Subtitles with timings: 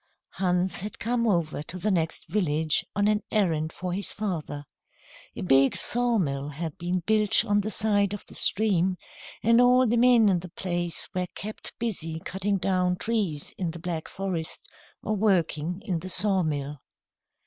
[0.31, 4.65] Hans had come over to the next village on an errand for his father.
[5.35, 8.97] A big sawmill had been built on the side of the stream,
[9.43, 13.79] and all the men in the place were kept busy cutting down trees in the
[13.79, 14.67] Black Forest,
[15.03, 16.81] or working in the sawmill.